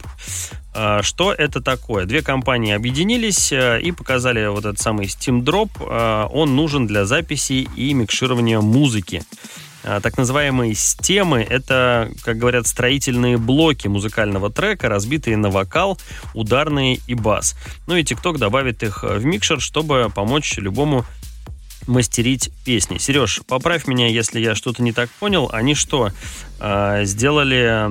[0.73, 2.05] Э, что это такое?
[2.05, 6.29] Две компании объединились э, и показали вот этот самый Steam Drop.
[6.31, 9.23] Он нужен для записи и микширования музыки.
[9.87, 15.99] А, так называемые стемы— это, как говорят, строительные блоки музыкального трека, разбитые на вокал,
[16.33, 17.55] ударные и бас.
[17.85, 21.05] Ну и TikTok добавит их в микшер, чтобы помочь любому
[21.87, 22.97] мастерить песни.
[22.97, 25.49] Сереж, поправь меня, если я что-то не так понял.
[25.51, 26.11] Они что,
[26.57, 27.85] а, сделали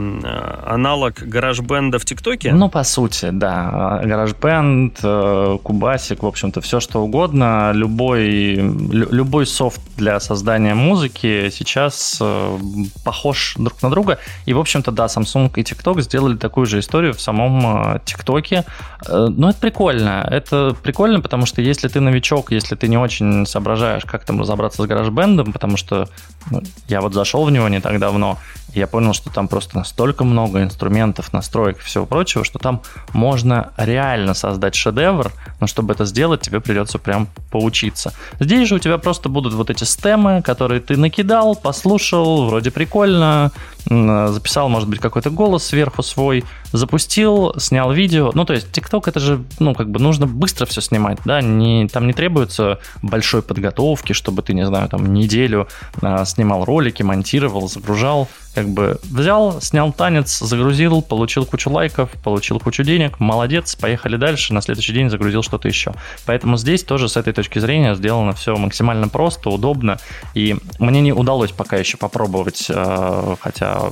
[0.66, 2.52] аналог гараж-бенда в ТикТоке?
[2.52, 4.00] Ну, по сути, да.
[4.02, 7.72] Гараж-бенд, э, Кубасик, в общем-то, все что угодно.
[7.74, 12.58] Любой, любой софт для создания музыки сейчас э,
[13.04, 14.18] похож друг на друга.
[14.46, 18.64] И, в общем-то, да, Samsung и TikTok сделали такую же историю в самом э, ТикТоке.
[19.06, 20.26] Но это прикольно.
[20.30, 24.82] Это прикольно, потому что если ты новичок, если ты не очень соображаешь, как там разобраться
[24.82, 26.08] с гараж-бендом, потому что
[26.50, 28.38] ну, я вот зашел в него не так давно,
[28.74, 33.72] я понял, что там просто настолько много инструментов, настроек и всего прочего, что там можно
[33.76, 38.12] реально создать шедевр, но чтобы это сделать, тебе придется прям поучиться.
[38.40, 43.52] Здесь же у тебя просто будут вот эти стемы, которые ты накидал, послушал, вроде прикольно,
[43.86, 48.30] записал, может быть, какой-то голос сверху свой, запустил, снял видео.
[48.34, 51.88] Ну, то есть, TikTok это же, ну, как бы нужно быстро все снимать, да, не,
[51.88, 55.68] там не требуется большой подготовки, чтобы ты, не знаю, там неделю
[56.00, 62.60] а, снимал ролики, монтировал, загружал как бы взял, снял танец, загрузил, получил кучу лайков, получил
[62.60, 65.92] кучу денег, молодец, поехали дальше, на следующий день загрузил что-то еще.
[66.24, 69.98] Поэтому здесь тоже с этой точки зрения сделано все максимально просто, удобно,
[70.34, 73.36] и мне не удалось пока еще попробовать, э,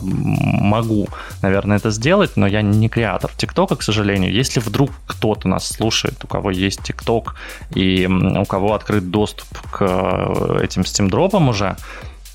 [0.02, 1.08] могу,
[1.42, 4.32] наверное, это сделать, но я не креатор ТикТока, к сожалению.
[4.32, 7.34] Если вдруг кто-то нас слушает, у кого есть ТикТок
[7.74, 11.76] и у кого открыт доступ к э, этим Steam дропам уже,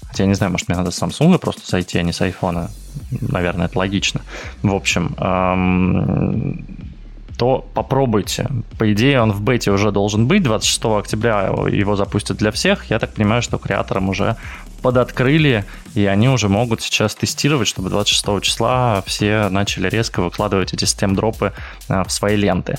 [0.08, 2.70] Хотя я не знаю, может, мне надо с Samsung просто сойти, а не с iPhone.
[3.22, 4.22] Наверное, это логично.
[4.64, 6.66] В общем, эм,
[7.38, 8.48] то попробуйте.
[8.80, 10.44] По идее, он в бете уже должен быть.
[10.44, 12.90] 26 октября его запустят для всех.
[12.90, 14.38] Я так понимаю, что креаторам уже
[14.82, 20.86] подоткрыли, и они уже могут сейчас тестировать, чтобы 26 числа все начали резко выкладывать эти
[20.86, 21.54] стем-дропы
[21.90, 22.78] э, в свои ленты.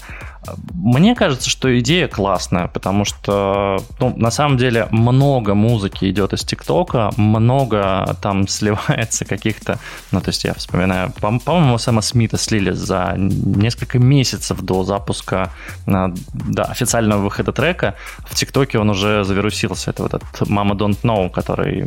[0.73, 6.45] Мне кажется, что идея классная, потому что, ну, на самом деле, много музыки идет из
[6.45, 9.79] ТикТока, много там сливается каких-то,
[10.13, 15.51] ну, то есть я вспоминаю, по- моему Сэма Смита слили за несколько месяцев до запуска,
[15.87, 17.95] э, до официального выхода трека.
[18.25, 19.91] В ТикТоке он уже завирусился.
[19.91, 21.87] Это вот этот Mama Don't Know, который,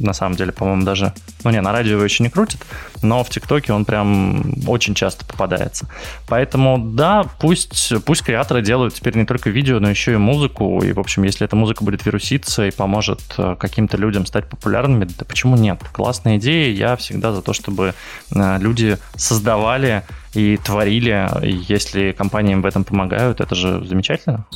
[0.00, 1.12] на самом деле, по-моему, даже,
[1.44, 2.60] ну, не, на радио его еще не крутит,
[3.02, 5.86] но в ТикТоке он прям очень часто попадается.
[6.26, 10.82] Поэтому, да, пусть пусть, креаторы делают теперь не только видео, но еще и музыку.
[10.82, 15.04] И, в общем, если эта музыка будет вируситься и поможет э, каким-то людям стать популярными,
[15.04, 15.80] да почему нет?
[15.92, 16.72] Классная идея.
[16.72, 17.94] Я всегда за то, чтобы
[18.34, 21.28] э, люди создавали и творили.
[21.42, 24.46] Если компании им в этом помогают, это же замечательно.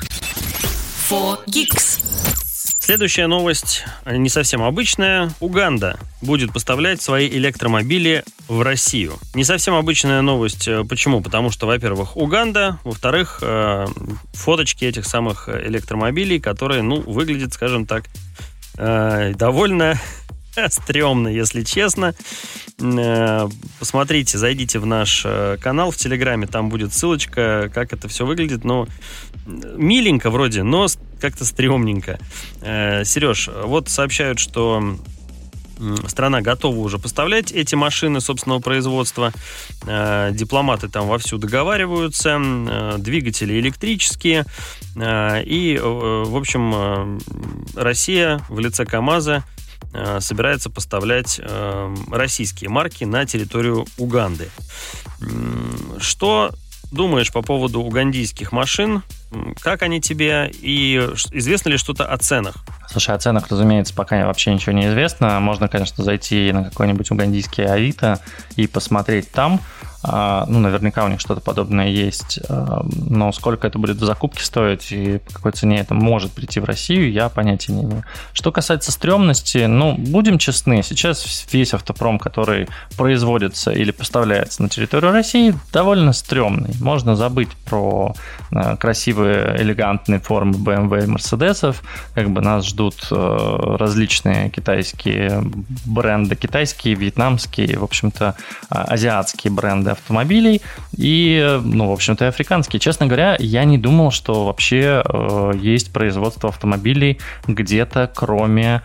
[1.08, 2.41] For Geeks.
[2.84, 5.30] Следующая новость не совсем обычная.
[5.38, 9.20] Уганда будет поставлять свои электромобили в Россию.
[9.34, 10.66] Не совсем обычная новость.
[10.66, 11.20] Э, почему?
[11.20, 13.86] Потому что, во-первых, Уганда, во-вторых, э,
[14.32, 18.06] фоточки этих самых электромобилей, которые, ну, выглядят, скажем так,
[18.78, 19.96] э, довольно
[20.68, 22.14] стрёмно, если честно.
[23.78, 25.26] Посмотрите, зайдите в наш
[25.60, 28.64] канал в Телеграме, там будет ссылочка, как это все выглядит.
[28.64, 28.88] Но
[29.46, 30.86] миленько вроде, но
[31.20, 32.18] как-то стрёмненько.
[32.60, 34.98] Э, Сереж, вот сообщают, что
[36.06, 39.32] страна готова уже поставлять эти машины собственного производства.
[39.86, 42.38] Э, дипломаты там вовсю договариваются.
[42.40, 44.44] Э, двигатели электрические.
[44.94, 47.18] И, в общем,
[47.74, 49.42] Россия в лице КАМАЗа
[50.20, 51.40] собирается поставлять
[52.10, 54.50] российские марки на территорию Уганды.
[55.98, 56.50] Что
[56.90, 59.02] думаешь по поводу угандийских машин?
[59.60, 60.96] Как они тебе и
[61.30, 62.56] известно ли что-то о ценах?
[62.90, 65.40] Слушай, о ценах, разумеется, пока вообще ничего не известно.
[65.40, 68.20] Можно, конечно, зайти на какой-нибудь угандийский Авито
[68.56, 69.60] и посмотреть там.
[70.04, 72.40] А, ну, наверняка у них что-то подобное есть.
[72.48, 76.60] А, но сколько это будет в закупке стоить и по какой цене это может прийти
[76.60, 78.04] в Россию, я понятия не имею.
[78.32, 85.12] Что касается стрёмности, ну, будем честны, сейчас весь автопром, который производится или поставляется на территорию
[85.12, 86.74] России, довольно стрёмный.
[86.80, 88.14] Можно забыть про
[88.50, 91.76] а, красивые, элегантные формы BMW и Mercedes.
[92.14, 95.42] Как бы нас ждут различные китайские
[95.84, 98.34] бренды, китайские, вьетнамские, в общем-то,
[98.68, 100.60] азиатские бренды автомобилей
[100.96, 102.80] и, ну, в общем-то, и африканские.
[102.80, 108.82] Честно говоря, я не думал, что вообще э, есть производство автомобилей где-то кроме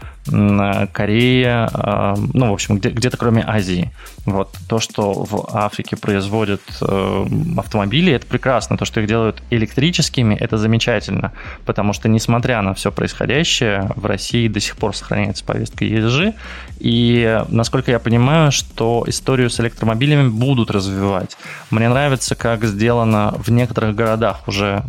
[0.94, 3.92] Корея, а, ну, в общем, где- где-то кроме Азии.
[4.28, 7.26] Вот то, что в Африке производят э,
[7.58, 8.78] автомобили, это прекрасно.
[8.78, 11.32] То, что их делают электрическими, это замечательно.
[11.66, 16.34] Потому что, несмотря на все происходящее, в России до сих пор сохраняется повестка ESG.
[16.80, 21.38] И, насколько я понимаю, что историю с электромобилями будут развивать.
[21.72, 24.84] Мне нравится, как сделана в некоторых городах уже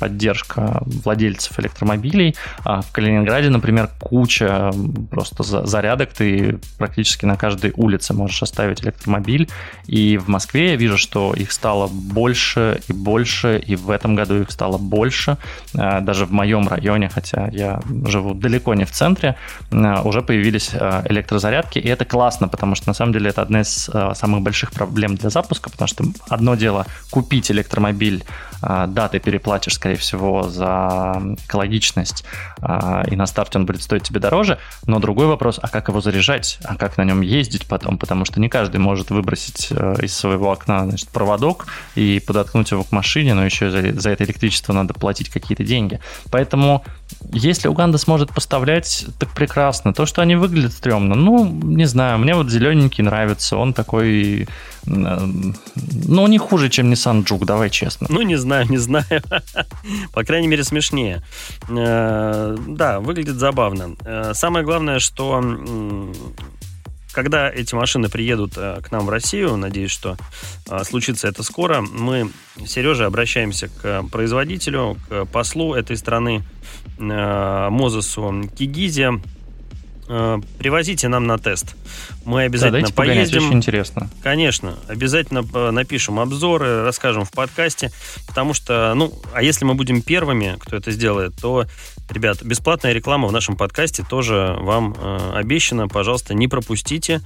[0.00, 2.34] поддержка владельцев электромобилей.
[2.64, 4.72] А в Калининграде, например, куча
[5.12, 9.48] просто зарядок, ты практически на каждой улице можешь оставить электромобиль.
[9.86, 14.40] И в Москве я вижу, что их стало больше и больше, и в этом году
[14.40, 15.36] их стало больше.
[15.76, 19.36] А, даже в моем районе, хотя я живу далеко не в центре,
[19.72, 23.60] а, уже появились а, электрозарядки, и это классно, потому что на самом деле это одна
[23.60, 28.24] из самых больших проблем для запуска, потому что одно дело купить электромобиль,
[28.62, 32.24] да, ты переплатишь, скорее всего, за экологичность,
[33.10, 36.58] и на старте он будет стоить тебе дороже, но другой вопрос, а как его заряжать,
[36.64, 40.52] а как на нем ездить потом, потому что не каждый может выбросить э, из своего
[40.52, 44.94] окна значит, проводок и подоткнуть его к машине, но еще за, за это электричество надо
[44.94, 45.98] платить какие-то деньги.
[46.30, 46.84] Поэтому
[47.32, 49.92] если Уганда сможет поставлять, так прекрасно.
[49.92, 54.46] То, что они выглядят стрёмно, ну, не знаю, мне вот зелененький нравится, он такой,
[54.86, 58.06] ну, не хуже, чем Nissan Juke, давай честно.
[58.08, 59.22] Ну, не знаю, не знаю.
[60.12, 61.24] По крайней мере, смешнее.
[61.68, 63.96] Э, да, выглядит забавно.
[64.04, 65.42] Э, самое главное, что
[67.14, 70.16] когда эти машины приедут э, к нам в Россию, надеюсь, что
[70.82, 72.30] случится это скоро, мы,
[72.66, 76.42] Сережа, обращаемся к производителю, к послу этой страны,
[76.98, 79.20] Мозесу Кигизе,
[80.06, 81.76] Э, привозите нам на тест.
[82.24, 83.24] Мы обязательно да, поедем.
[83.24, 84.08] Погонять, очень интересно.
[84.22, 87.90] Конечно, обязательно э, напишем обзоры, расскажем в подкасте,
[88.26, 91.66] потому что, ну, а если мы будем первыми, кто это сделает, то,
[92.08, 95.88] ребят, бесплатная реклама в нашем подкасте тоже вам э, обещана.
[95.88, 97.20] Пожалуйста, не пропустите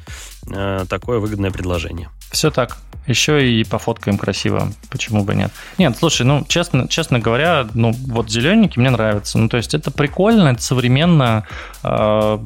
[0.50, 2.10] э, такое выгодное предложение.
[2.30, 2.78] Все так.
[3.06, 4.70] Еще и пофоткаем красиво.
[4.90, 5.50] Почему бы нет?
[5.78, 9.38] Нет, слушай, ну, честно, честно говоря, ну, вот зелененький мне нравится.
[9.38, 11.46] Ну, то есть это прикольно, это современно.
[11.82, 12.38] Э,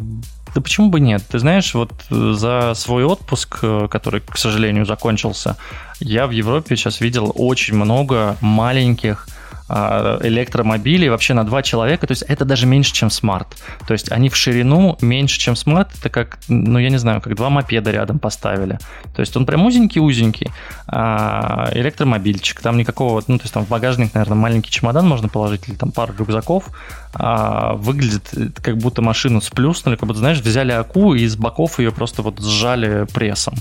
[0.54, 1.22] да почему бы нет?
[1.30, 5.56] Ты знаешь, вот за свой отпуск, э, который, к сожалению, закончился,
[6.00, 9.26] я в Европе сейчас видел очень много маленьких
[9.68, 13.48] электромобилей вообще на два человека, то есть это даже меньше, чем смарт.
[13.86, 17.34] То есть они в ширину меньше, чем смарт, это как, ну я не знаю, как
[17.36, 18.78] два мопеда рядом поставили.
[19.14, 20.50] То есть он прям узенький-узенький.
[20.86, 25.68] А, электромобильчик, там никакого, ну то есть там в багажник, наверное, маленький чемодан можно положить
[25.68, 26.70] или там пару рюкзаков.
[27.14, 28.30] А, выглядит
[28.62, 32.40] как будто машину сплюснули, как будто, знаешь, взяли аку и из боков ее просто вот
[32.40, 33.54] сжали прессом.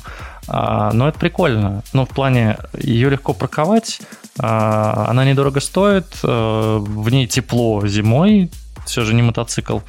[0.47, 1.83] А, но это прикольно.
[1.93, 4.01] Ну, в плане, ее легко парковать,
[4.39, 8.49] а, она недорого стоит, а, в ней тепло зимой,
[8.85, 9.79] все же не мотоцикл,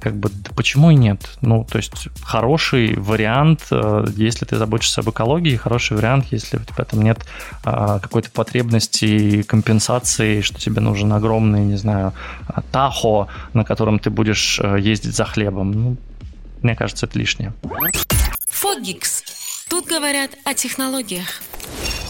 [0.00, 1.28] как бы, да почему и нет?
[1.40, 6.60] Ну, то есть, хороший вариант, э, если ты заботишься об экологии, хороший вариант, если у
[6.60, 7.26] тебя там нет
[7.64, 12.12] а, какой-то потребности компенсации, что тебе нужен огромный, не знаю,
[12.70, 15.72] тахо, на котором ты будешь э, ездить за хлебом.
[15.72, 15.96] Ну,
[16.62, 17.52] мне кажется, это лишнее.
[18.50, 19.35] Фогикс.
[19.68, 21.26] Тут говорят о технологиях.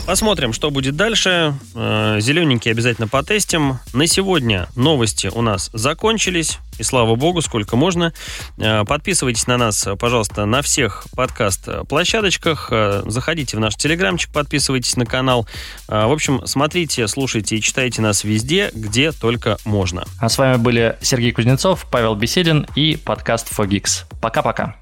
[0.07, 1.55] Посмотрим, что будет дальше.
[1.75, 3.79] Э, Зелененький обязательно потестим.
[3.95, 6.59] На сегодня новости у нас закончились.
[6.79, 8.13] И слава богу, сколько можно.
[8.59, 12.69] Э, подписывайтесь на нас, пожалуйста, на всех подкаст-площадочках.
[12.71, 15.49] Э, заходите в наш телеграмчик, подписывайтесь на канал.
[15.89, 20.05] В общем, смотрите, слушайте и читайте нас везде, где только можно.
[20.21, 24.05] А с вами были Сергей Кузнецов, Павел Беседин и подкаст Fogix.
[24.21, 24.77] Пока-пока.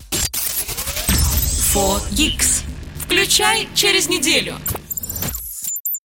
[1.72, 2.63] Fogix.
[3.14, 4.56] Включай через неделю.